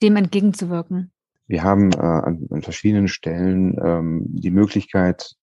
[0.02, 1.12] dem entgegenzuwirken?
[1.46, 5.35] Wir haben äh, an, an verschiedenen Stellen ähm, die Möglichkeit,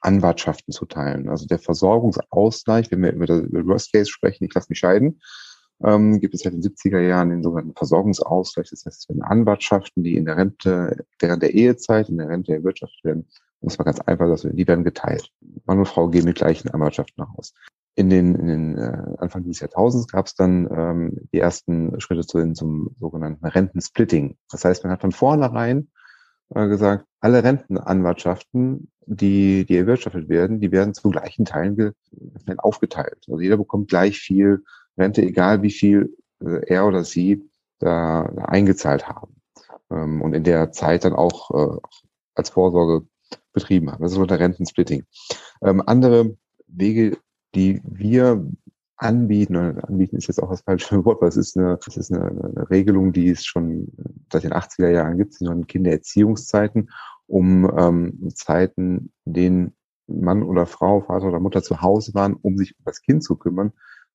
[0.00, 1.28] Anwartschaften zu teilen.
[1.28, 5.20] Also der Versorgungsausgleich, wenn wir über das über Worst Case sprechen, ich lasse mich scheiden,
[5.84, 8.70] ähm, gibt es seit den 70er Jahren den sogenannten Versorgungsausgleich.
[8.70, 12.54] Das heißt, es werden Anwartschaften, die in der Rente, während der Ehezeit, in der Rente
[12.54, 13.26] erwirtschaftet werden.
[13.60, 15.32] Das war ganz einfach, dass die werden geteilt.
[15.66, 17.52] Mann und Frau gehen mit gleichen Anwartschaften nach Hause.
[17.98, 22.24] In den, in den äh, Anfang dieses Jahrtausends gab es dann ähm, die ersten Schritte
[22.24, 24.36] zu, zum sogenannten Rentensplitting.
[24.52, 25.88] Das heißt, man hat von vornherein
[26.54, 31.92] äh, gesagt, alle Rentenanwartschaften, die, die erwirtschaftet werden, die werden zu gleichen Teilen
[32.58, 33.24] aufgeteilt.
[33.26, 34.62] Also jeder bekommt gleich viel
[34.96, 39.40] Rente, egal wie viel äh, er oder sie da, da eingezahlt haben.
[39.90, 41.78] Ähm, und in der Zeit dann auch äh,
[42.36, 43.08] als Vorsorge
[43.52, 44.04] betrieben haben.
[44.04, 45.04] Das ist so der Rentensplitting.
[45.62, 46.36] Ähm, andere
[46.68, 47.18] Wege,
[47.58, 48.46] die wir
[48.96, 52.70] anbieten, anbieten ist jetzt auch das falsche Wort, weil es ist eine, es ist eine,
[52.70, 53.88] Regelung, die es schon
[54.32, 56.90] seit den 80er Jahren gibt, die in Kindererziehungszeiten,
[57.26, 62.56] um ähm, Zeiten, in denen Mann oder Frau, Vater oder Mutter zu Hause waren, um
[62.56, 63.72] sich um das Kind zu kümmern,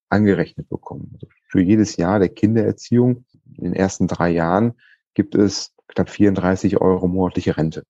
[0.09, 1.11] angerechnet bekommen.
[1.13, 3.25] Also für jedes Jahr der Kindererziehung
[3.57, 4.73] in den ersten drei Jahren
[5.13, 7.83] gibt es knapp 34 Euro monatliche Rente.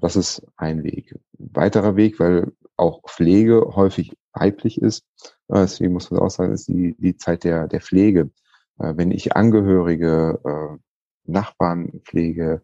[0.00, 1.18] Das ist ein Weg.
[1.38, 5.04] Ein weiterer Weg, weil auch Pflege häufig weiblich ist,
[5.48, 8.30] äh, deswegen muss man auch sagen, ist die, die Zeit der, der Pflege.
[8.78, 10.78] Äh, wenn ich Angehörige, äh,
[11.30, 12.62] Nachbarn pflege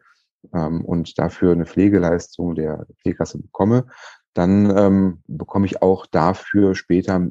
[0.55, 3.87] ähm, und dafür eine Pflegeleistung der Pflegekasse bekomme,
[4.33, 7.29] dann ähm, bekomme ich auch dafür später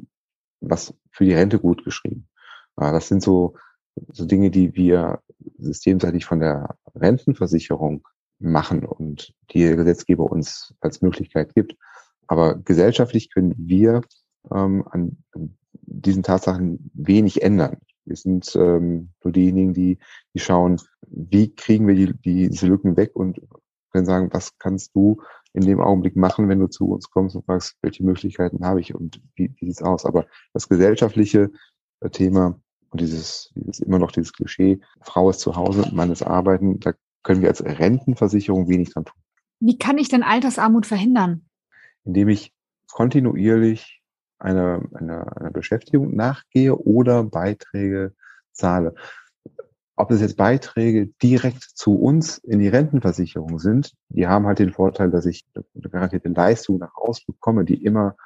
[0.60, 2.28] was für die Rente gut geschrieben.
[2.76, 3.56] Das sind so,
[4.08, 5.20] so Dinge, die wir
[5.58, 11.76] systemseitig von der Rentenversicherung machen und die Gesetzgeber uns als Möglichkeit gibt.
[12.26, 14.00] Aber gesellschaftlich können wir
[14.52, 17.78] ähm, an, an diesen Tatsachen wenig ändern.
[18.04, 19.98] Wir sind ähm, nur diejenigen, die,
[20.34, 23.40] die schauen, wie kriegen wir die, die, diese Lücken weg und
[23.90, 27.46] können sagen, was kannst du in dem Augenblick machen, wenn du zu uns kommst und
[27.46, 30.04] fragst, welche Möglichkeiten habe ich und wie, wie sieht's aus.
[30.04, 31.50] Aber das gesellschaftliche
[32.00, 36.22] äh, Thema und dieses, dieses immer noch dieses Klischee, Frau ist zu Hause, Mann ist
[36.22, 39.20] arbeiten, da können wir als Rentenversicherung wenig dran tun.
[39.60, 41.48] Wie kann ich denn Altersarmut verhindern?
[42.04, 42.52] Indem ich
[42.92, 44.02] kontinuierlich
[44.38, 48.12] einer, einer, einer Beschäftigung nachgehe oder Beiträge
[48.52, 48.94] zahle.
[49.96, 54.72] Ob es jetzt Beiträge direkt zu uns in die Rentenversicherung sind, die haben halt den
[54.72, 58.16] Vorteil, dass ich eine garantierte Leistung nach Hause bekomme, die immer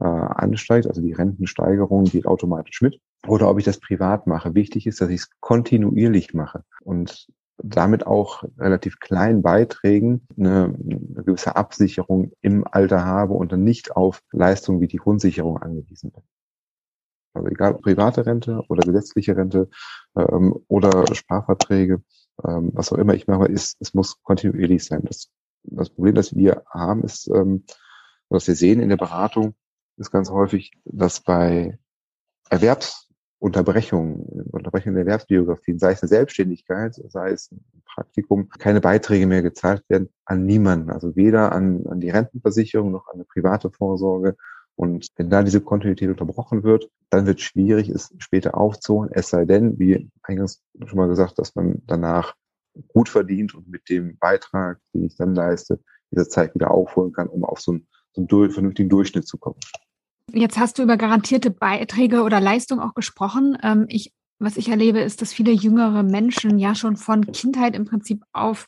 [0.00, 3.00] äh, ansteigt, also die Rentensteigerung geht automatisch mit.
[3.26, 4.54] Oder ob ich das privat mache.
[4.54, 6.62] Wichtig ist, dass ich es kontinuierlich mache.
[6.82, 7.26] Und
[7.62, 13.96] damit auch relativ kleinen Beiträgen eine, eine, gewisse Absicherung im Alter habe und dann nicht
[13.96, 16.22] auf Leistungen wie die Grundsicherung angewiesen bin.
[17.34, 19.68] Also egal ob private Rente oder gesetzliche Rente
[20.16, 22.02] ähm, oder Sparverträge,
[22.44, 25.02] ähm, was auch immer ich mache, ist, es muss kontinuierlich sein.
[25.04, 25.30] Das,
[25.64, 27.64] das Problem, das wir haben, ist, ähm,
[28.28, 29.54] was wir sehen in der Beratung,
[29.96, 31.78] ist ganz häufig, dass bei
[32.50, 33.07] Erwerbs
[33.40, 39.42] Unterbrechungen, Unterbrechungen der Erwerbsbiografien, sei es eine Selbstständigkeit, sei es ein Praktikum, keine Beiträge mehr
[39.42, 40.90] gezahlt werden an niemanden.
[40.90, 44.36] Also weder an, an die Rentenversicherung noch an eine private Vorsorge.
[44.74, 49.10] Und wenn da diese Kontinuität unterbrochen wird, dann wird schwierig, es später aufzuholen.
[49.12, 52.34] Es sei denn, wie eingangs schon mal gesagt, dass man danach
[52.88, 57.28] gut verdient und mit dem Beitrag, den ich dann leiste, diese Zeit wieder aufholen kann,
[57.28, 59.58] um auf so einen, so einen vernünftigen Durchschnitt zu kommen.
[60.32, 63.56] Jetzt hast du über garantierte Beiträge oder Leistung auch gesprochen.
[63.62, 67.86] Ähm, ich, was ich erlebe, ist, dass viele jüngere Menschen ja schon von Kindheit im
[67.86, 68.66] Prinzip auf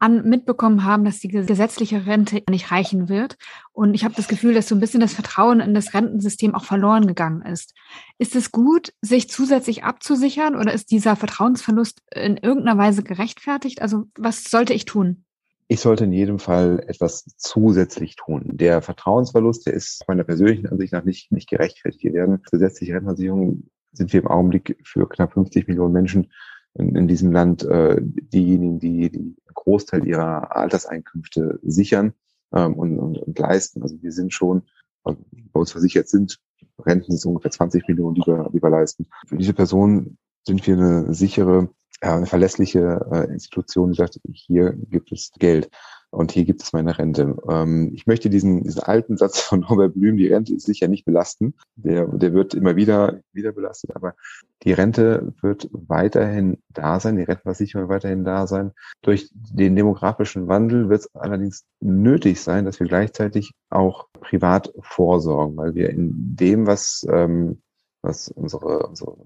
[0.00, 3.36] an mitbekommen haben, dass die gesetzliche Rente nicht reichen wird.
[3.72, 6.64] Und ich habe das Gefühl, dass so ein bisschen das Vertrauen in das Rentensystem auch
[6.64, 7.74] verloren gegangen ist.
[8.18, 13.82] Ist es gut, sich zusätzlich abzusichern oder ist dieser Vertrauensverlust in irgendeiner Weise gerechtfertigt?
[13.82, 15.24] Also was sollte ich tun?
[15.68, 18.56] Ich sollte in jedem Fall etwas zusätzlich tun.
[18.56, 22.04] Der Vertrauensverlust, der ist meiner persönlichen Ansicht nach nicht, nicht gerechtfertigt.
[22.04, 26.32] Wir werden gesetzliche Rentenversicherung sind wir im Augenblick für knapp 50 Millionen Menschen
[26.74, 32.14] in, in diesem Land äh, diejenigen, die, einen Großteil ihrer Alterseinkünfte sichern
[32.54, 33.82] ähm, und, und, und leisten.
[33.82, 34.62] Also wir sind schon,
[35.04, 35.20] also
[35.52, 36.38] bei uns versichert sind,
[36.78, 39.06] Renten sind ungefähr 20 Millionen, die wir, die wir leisten.
[39.26, 41.68] Für diese Personen sind wir eine sichere,
[42.00, 45.70] eine verlässliche äh, Institution, die sagt, hier gibt es Geld.
[46.10, 47.36] und hier gibt es meine Rente.
[47.50, 51.04] Ähm, ich möchte diesen, diesen alten Satz von Norbert Blüm, die Rente ist sicher nicht
[51.04, 51.54] belasten.
[51.76, 54.14] Der, der wird immer wieder, wieder belastet, aber
[54.62, 58.72] die Rente wird weiterhin da sein, die Rentenversicherung wird weiterhin da sein.
[59.02, 65.56] Durch den demografischen Wandel wird es allerdings nötig sein, dass wir gleichzeitig auch privat vorsorgen,
[65.56, 67.60] weil wir in dem, was, ähm,
[68.02, 69.16] was unsere, unsere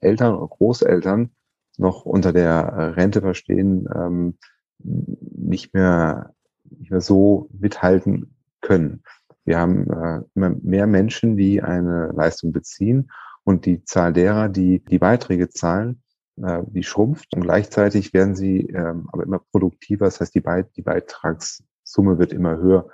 [0.00, 1.30] Eltern oder Großeltern
[1.78, 4.38] noch unter der Rente verstehen, ähm,
[4.78, 9.02] nicht mehr, nicht mehr so mithalten können.
[9.44, 13.10] Wir haben äh, immer mehr Menschen, die eine Leistung beziehen
[13.44, 16.02] und die Zahl derer, die die Beiträge zahlen,
[16.40, 20.04] äh, die schrumpft und gleichzeitig werden sie ähm, aber immer produktiver.
[20.04, 22.88] Das heißt, die, Be die Beitragssumme wird immer höher.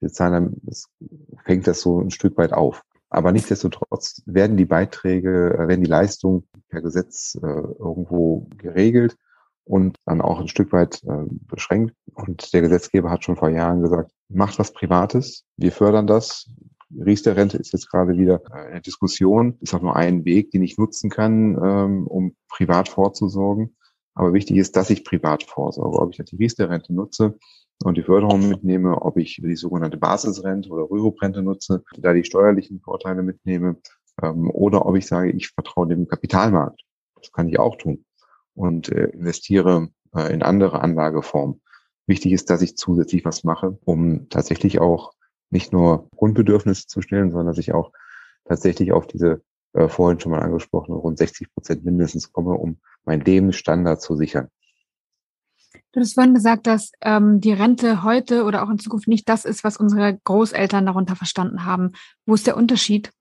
[0.00, 0.90] Wir zahlen dann, das
[1.44, 2.82] fängt das so ein Stück weit auf.
[3.14, 9.16] Aber nichtsdestotrotz werden die Beiträge, äh, werden die Leistungen per Gesetz äh, irgendwo geregelt
[9.62, 11.94] und dann auch ein Stück weit äh, beschränkt.
[12.12, 16.50] Und der Gesetzgeber hat schon vor Jahren gesagt, macht was Privates, wir fördern das.
[16.90, 21.08] Riester-Rente ist jetzt gerade wieder eine Diskussion, ist auch nur ein Weg, den ich nutzen
[21.08, 23.76] kann, ähm, um privat vorzusorgen.
[24.14, 25.98] Aber wichtig ist, dass ich privat vorsorge.
[26.00, 27.38] Ob ich die Riester-Rente nutze
[27.82, 32.80] und die Förderung mitnehme, ob ich die sogenannte Basisrente oder Rürup-Rente nutze, da die steuerlichen
[32.80, 33.76] Vorteile mitnehme,
[34.22, 36.82] ähm, oder ob ich sage, ich vertraue dem Kapitalmarkt.
[37.16, 38.04] Das kann ich auch tun
[38.54, 41.60] und äh, investiere äh, in andere Anlageformen.
[42.06, 45.12] Wichtig ist, dass ich zusätzlich was mache, um tatsächlich auch
[45.50, 47.92] nicht nur Grundbedürfnisse zu stellen, sondern dass ich auch
[48.44, 53.24] tatsächlich auf diese äh, vorhin schon mal angesprochene rund 60 Prozent mindestens komme, um meinen
[53.24, 54.48] Lebensstandard zu sichern.
[55.94, 59.44] Du hast vorhin gesagt, dass ähm, die Rente heute oder auch in Zukunft nicht das
[59.44, 61.92] ist, was unsere Großeltern darunter verstanden haben.
[62.26, 63.12] Wo ist der Unterschied?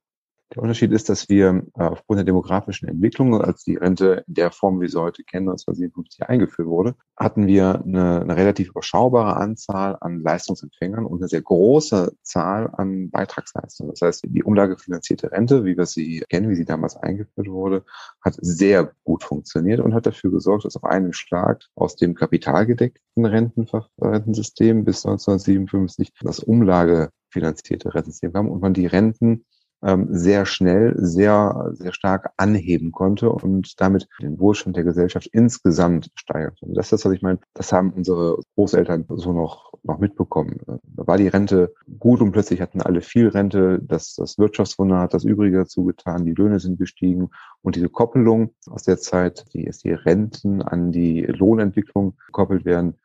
[0.53, 4.51] Der Unterschied ist, dass wir äh, aufgrund der demografischen Entwicklung, als die Rente in der
[4.51, 9.97] Form, wie sie heute kennen, 1957 eingeführt wurde, hatten wir eine, eine relativ überschaubare Anzahl
[9.99, 13.93] an Leistungsempfängern und eine sehr große Zahl an Beitragsleistungen.
[13.93, 17.83] Das heißt, die umlagefinanzierte Rente, wie wir sie kennen, wie sie damals eingeführt wurde,
[18.23, 23.25] hat sehr gut funktioniert und hat dafür gesorgt, dass auf einen Schlag aus dem kapitalgedeckten
[23.25, 29.45] Rentensystem bis 1957 das umlagefinanzierte Rentensystem kam und man die Renten
[29.84, 36.10] ähm, sehr schnell, sehr, sehr stark anheben konnte und damit den Wohlstand der Gesellschaft insgesamt
[36.15, 36.62] steigert.
[36.62, 37.39] Und das ist das, was ich meine.
[37.54, 40.60] Das haben unsere Großeltern so noch, noch mitbekommen.
[40.65, 43.80] Da war die Rente gut und plötzlich hatten alle viel Rente.
[43.82, 46.26] Das, das Wirtschaftswunder hat das Übrige dazu getan.
[46.26, 47.30] Die Löhne sind gestiegen.
[47.62, 52.96] Und diese Koppelung aus der Zeit, die ist die Renten an die Lohnentwicklung gekoppelt werden,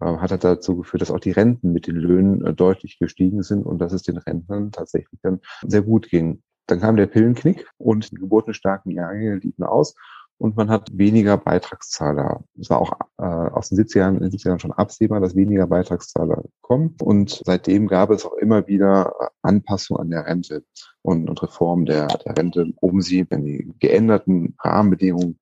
[0.00, 3.64] äh, hat dazu geführt, dass auch die Renten mit den Löhnen äh, deutlich gestiegen sind
[3.64, 6.42] und dass es den Rentnern tatsächlich dann sehr gut ging.
[6.66, 9.94] Dann kam der Pillenknick und die geburtenstarken Jahre liefen aus
[10.38, 12.44] und man hat weniger Beitragszahler.
[12.60, 15.34] Es war auch äh, aus den 70er Jahren, in den 70er Jahren schon absehbar, dass
[15.34, 16.94] weniger Beitragszahler kommen.
[17.02, 20.64] Und seitdem gab es auch immer wieder Anpassungen an der Rente
[21.02, 25.38] und, und Reform der, der Rente, um sie in die geänderten Rahmenbedingungen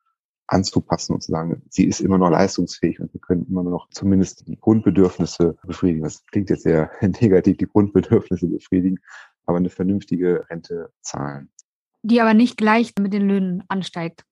[0.46, 4.46] anzupassen und zu sagen, sie ist immer noch leistungsfähig und wir können immer noch zumindest
[4.46, 6.02] die Grundbedürfnisse befriedigen.
[6.02, 8.98] Das klingt jetzt sehr negativ, die Grundbedürfnisse befriedigen,
[9.46, 11.50] aber eine vernünftige Rente zahlen.
[12.02, 14.24] Die aber nicht gleich mit den Löhnen ansteigt.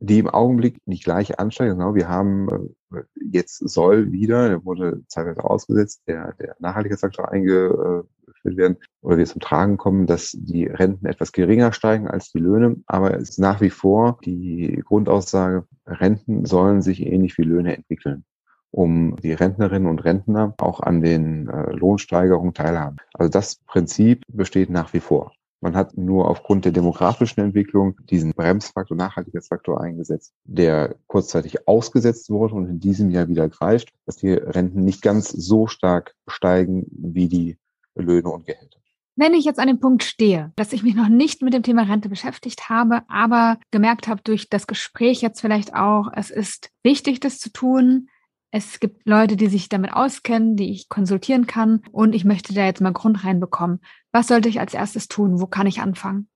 [0.00, 1.72] Die im Augenblick nicht gleich ansteigt.
[1.72, 2.48] Genau, wir haben
[2.92, 9.18] äh, jetzt soll wieder, der wurde zeitweise ausgesetzt, der, der Nachhaltigkeitsfaktor einge, geführt werden oder
[9.18, 12.76] wir zum Tragen kommen, dass die Renten etwas geringer steigen als die Löhne.
[12.86, 18.24] Aber es ist nach wie vor die Grundaussage, Renten sollen sich ähnlich wie Löhne entwickeln
[18.72, 22.98] um die Rentnerinnen und Rentner auch an den äh, Lohnsteigerungen teilhaben.
[23.14, 25.32] Also das Prinzip besteht nach wie vor.
[25.60, 32.54] Man hat nur aufgrund der demografischen Entwicklung diesen Bremsfaktor, Nachhaltigkeitsfaktor eingesetzt, der kurzzeitig ausgesetzt wurde
[32.54, 37.28] und in diesem Jahr wieder greift, dass die Renten nicht ganz so stark steigen wie
[37.28, 37.58] die
[37.94, 38.80] Löhne und Gehälter.
[39.16, 41.82] Wenn ich jetzt an dem Punkt stehe, dass ich mich noch nicht mit dem Thema
[41.82, 47.20] Rente beschäftigt habe, aber gemerkt habe durch das Gespräch jetzt vielleicht auch, es ist wichtig,
[47.20, 48.08] das zu tun.
[48.50, 52.64] Es gibt Leute, die sich damit auskennen, die ich konsultieren kann und ich möchte da
[52.64, 53.80] jetzt mal Grund reinbekommen.
[54.12, 55.40] Was sollte ich als erstes tun?
[55.40, 56.28] Wo kann ich anfangen?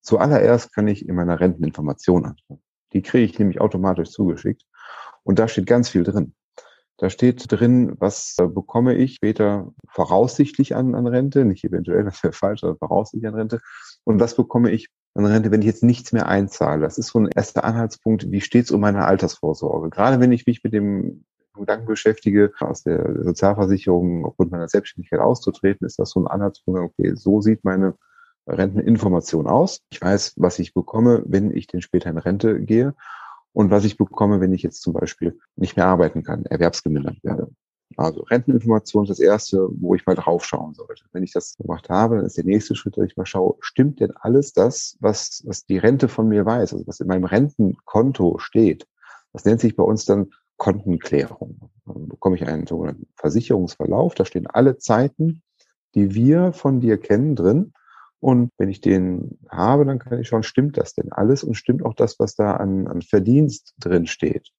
[0.00, 2.62] Zuallererst kann ich in meiner Renteninformation anfangen.
[2.92, 4.64] Die kriege ich nämlich automatisch zugeschickt
[5.22, 6.34] und da steht ganz viel drin.
[6.98, 12.22] Da steht drin, was äh, bekomme ich später voraussichtlich an, an Rente, nicht eventuell, das
[12.22, 13.60] wäre falsch, aber voraussichtlich an Rente.
[14.04, 16.82] Und was bekomme ich an Rente, wenn ich jetzt nichts mehr einzahle?
[16.82, 19.90] Das ist so ein erster Anhaltspunkt, wie steht es um meine Altersvorsorge?
[19.90, 21.24] Gerade wenn ich mich mit dem
[21.62, 27.14] Gedanken beschäftige, aus der Sozialversicherung aufgrund meiner Selbstständigkeit auszutreten, ist das so ein Anhaltspunkt, okay,
[27.14, 27.94] so sieht meine
[28.46, 29.80] Renteninformation aus.
[29.90, 32.94] Ich weiß, was ich bekomme, wenn ich denn später in Rente gehe
[33.52, 37.48] und was ich bekomme, wenn ich jetzt zum Beispiel nicht mehr arbeiten kann, erwerbsgemindert werde.
[37.96, 41.04] Also Renteninformation ist das erste, wo ich mal drauf schauen sollte.
[41.12, 44.00] Wenn ich das gemacht habe, dann ist der nächste Schritt, dass ich mal schaue, stimmt
[44.00, 48.38] denn alles das, was, was die Rente von mir weiß, also was in meinem Rentenkonto
[48.38, 48.86] steht?
[49.32, 51.70] Das nennt sich bei uns dann Kontenklärung.
[51.86, 55.42] Dann bekomme ich einen sogenannten Versicherungsverlauf, da stehen alle Zeiten,
[55.94, 57.72] die wir von dir kennen, drin.
[58.20, 61.84] Und wenn ich den habe, dann kann ich schauen, stimmt das denn alles und stimmt
[61.84, 64.50] auch das, was da an, an Verdienst drin steht?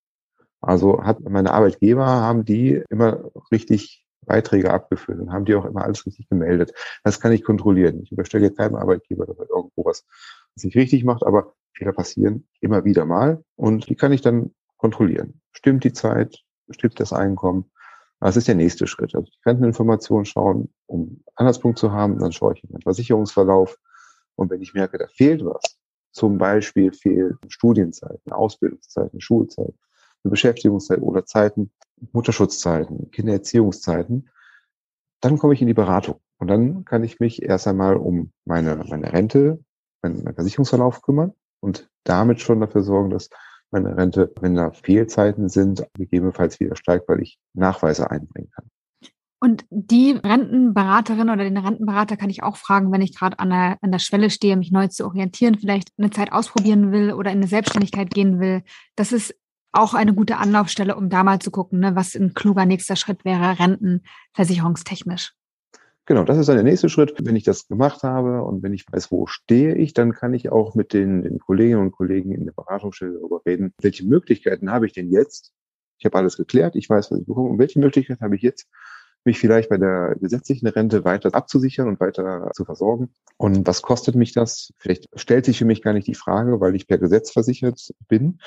[0.59, 5.83] Also hat meine Arbeitgeber, haben die immer richtig Beiträge abgeführt und haben die auch immer
[5.83, 6.73] alles richtig gemeldet.
[7.03, 8.01] Das kann ich kontrollieren.
[8.03, 10.05] Ich überstelle keinem Arbeitgeber, dass er irgendwo was,
[10.55, 14.53] was nicht richtig macht, aber Fehler passieren immer wieder mal und die kann ich dann
[14.83, 15.39] kontrollieren.
[15.53, 16.43] Stimmt die Zeit?
[16.69, 17.71] Stimmt das Einkommen?
[18.19, 19.15] Das ist der nächste Schritt.
[19.15, 23.77] Also die Renteninformation schauen, um Anhaltspunkt zu haben, dann schaue ich in den Versicherungsverlauf
[24.35, 25.79] und wenn ich merke, da fehlt was,
[26.11, 29.77] zum Beispiel fehlen Studienzeiten, Ausbildungszeiten, Schulzeiten,
[30.23, 31.71] eine Beschäftigungszeit oder Zeiten,
[32.11, 34.29] Mutterschutzzeiten, Kindererziehungszeiten,
[35.21, 36.19] dann komme ich in die Beratung.
[36.39, 39.63] Und dann kann ich mich erst einmal um meine, meine Rente,
[40.01, 43.29] meinen, meinen Versicherungsverlauf kümmern und damit schon dafür sorgen, dass
[43.73, 48.65] meine Rente, wenn da Fehlzeiten sind, gegebenenfalls wieder steigt, weil ich Nachweise einbringen kann.
[49.41, 53.77] Und die Rentenberaterin oder den Rentenberater kann ich auch fragen, wenn ich gerade an der,
[53.81, 57.39] an der Schwelle stehe, mich neu zu orientieren, vielleicht eine Zeit ausprobieren will oder in
[57.39, 58.63] eine Selbstständigkeit gehen will.
[58.95, 59.35] Das ist
[59.73, 63.25] auch eine gute Anlaufstelle, um da mal zu gucken, ne, was ein kluger nächster Schritt
[63.25, 65.33] wäre, rentenversicherungstechnisch.
[66.05, 67.13] Genau, das ist dann der nächste Schritt.
[67.23, 70.51] Wenn ich das gemacht habe und wenn ich weiß, wo stehe ich, dann kann ich
[70.51, 74.85] auch mit den, den Kolleginnen und Kollegen in der Beratungsstelle darüber reden, welche Möglichkeiten habe
[74.85, 75.53] ich denn jetzt?
[75.97, 77.49] Ich habe alles geklärt, ich weiß, was ich bekomme.
[77.49, 78.67] Und welche Möglichkeiten habe ich jetzt,
[79.23, 83.13] mich vielleicht bei der gesetzlichen Rente weiter abzusichern und weiter zu versorgen.
[83.37, 84.73] Und was kostet mich das?
[84.77, 88.39] Vielleicht stellt sich für mich gar nicht die Frage, weil ich per Gesetz versichert bin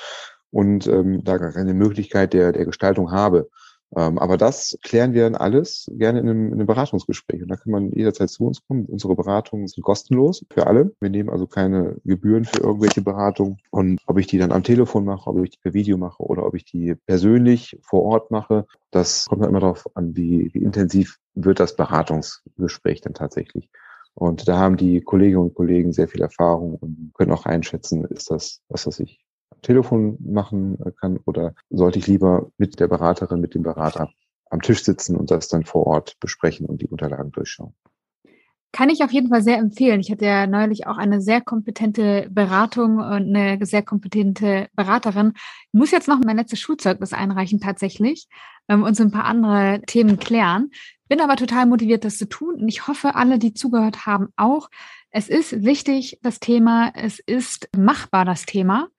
[0.51, 3.49] und ähm, da gar keine Möglichkeit der, der Gestaltung habe.
[3.95, 7.41] Ähm, aber das klären wir dann alles gerne in einem, in einem Beratungsgespräch.
[7.41, 8.85] Und da kann man jederzeit zu uns kommen.
[8.85, 10.91] Unsere Beratungen sind kostenlos für alle.
[10.99, 13.57] Wir nehmen also keine Gebühren für irgendwelche Beratungen.
[13.71, 16.45] Und ob ich die dann am Telefon mache, ob ich die per Video mache oder
[16.45, 20.63] ob ich die persönlich vor Ort mache, das kommt dann immer darauf an, wie, wie
[20.63, 23.69] intensiv wird das Beratungsgespräch dann tatsächlich.
[24.15, 28.31] Und da haben die Kolleginnen und Kollegen sehr viel Erfahrung und können auch einschätzen, ist
[28.31, 29.26] das was, was ich
[29.61, 34.09] Telefon machen kann oder sollte ich lieber mit der Beraterin, mit dem Berater
[34.49, 37.73] am Tisch sitzen und das dann vor Ort besprechen und die Unterlagen durchschauen.
[38.73, 40.01] Kann ich auf jeden Fall sehr empfehlen.
[40.01, 45.33] Ich hatte ja neulich auch eine sehr kompetente Beratung und eine sehr kompetente Beraterin.
[45.35, 48.27] Ich muss jetzt noch mein letztes Schulzeugnis einreichen tatsächlich
[48.67, 50.69] ähm, und so ein paar andere Themen klären.
[51.07, 54.69] Bin aber total motiviert, das zu tun und ich hoffe, alle, die zugehört haben, auch.
[55.09, 56.91] Es ist wichtig, das Thema.
[56.93, 58.89] Es ist machbar, das Thema.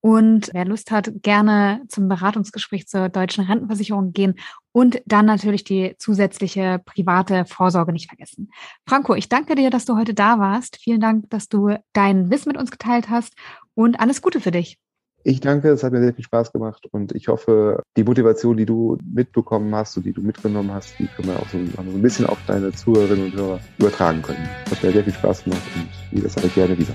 [0.00, 4.34] Und wer Lust hat, gerne zum Beratungsgespräch zur deutschen Rentenversicherung gehen
[4.72, 8.50] und dann natürlich die zusätzliche private Vorsorge nicht vergessen.
[8.86, 10.76] Franco, ich danke dir, dass du heute da warst.
[10.76, 13.34] Vielen Dank, dass du dein Wissen mit uns geteilt hast
[13.74, 14.78] und alles Gute für dich.
[15.24, 18.66] Ich danke, es hat mir sehr viel Spaß gemacht und ich hoffe, die Motivation, die
[18.66, 22.26] du mitbekommen hast und die du mitgenommen hast, die können wir auch so, ein bisschen
[22.26, 24.48] auf deine Zuhörerinnen und Hörer übertragen können.
[24.64, 26.94] Das hat mir sehr viel Spaß gemacht und jederzeit gerne wieder.